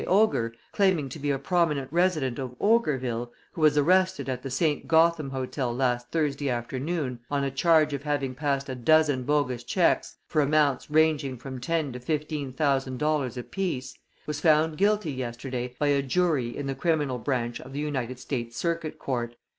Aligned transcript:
Ogre, 0.07 0.55
claiming 0.71 1.09
to 1.09 1.19
be 1.19 1.29
a 1.29 1.37
prominent 1.37 1.87
resident 1.93 2.39
of 2.39 2.55
Ogreville, 2.59 3.29
who 3.51 3.61
was 3.61 3.77
arrested 3.77 4.27
at 4.29 4.41
the 4.41 4.49
St. 4.49 4.87
Gotham 4.87 5.29
Hotel 5.29 5.71
last 5.75 6.09
Thursday 6.09 6.49
afternoon 6.49 7.19
on 7.29 7.43
a 7.43 7.51
charge 7.51 7.93
of 7.93 8.01
having 8.01 8.33
passed 8.33 8.67
a 8.67 8.73
dozen 8.73 9.21
bogus 9.25 9.63
checks 9.63 10.15
for 10.25 10.41
amounts 10.41 10.89
ranging 10.89 11.37
from 11.37 11.61
ten 11.61 11.93
to 11.93 11.99
fifteen 11.99 12.51
thousand 12.51 12.97
dollars 12.97 13.37
apiece, 13.37 13.95
was 14.25 14.41
found 14.41 14.75
guilty 14.79 15.11
yesterday 15.11 15.75
by 15.77 15.89
a 15.89 16.01
jury 16.01 16.57
in 16.57 16.65
the 16.65 16.73
criminal 16.73 17.19
branch 17.19 17.61
of 17.61 17.71
the 17.71 17.79
United 17.79 18.17
States 18.17 18.57
Circuit 18.57 18.97
Court. 18.97 19.35